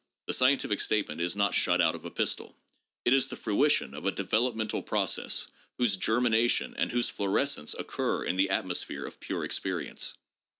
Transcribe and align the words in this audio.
The 0.25 0.33
scientific 0.33 0.81
statement 0.81 1.21
is 1.21 1.35
not 1.35 1.53
shot 1.53 1.79
out 1.79 1.93
of 1.93 2.05
a 2.05 2.09
pistol: 2.09 2.55
it 3.05 3.13
is 3.13 3.27
the 3.27 3.35
fruition 3.35 3.93
of 3.93 4.07
a 4.07 4.11
developmental 4.11 4.81
process 4.81 5.45
whose 5.77 5.95
ger 5.95 6.19
mination 6.19 6.73
and 6.75 6.91
whose 6.91 7.11
florescence 7.11 7.75
occur 7.77 8.23
in 8.23 8.35
the 8.35 8.49
atmosphere 8.49 9.05
of' 9.05 9.19
pure 9.19 9.43
experience.' 9.43 10.15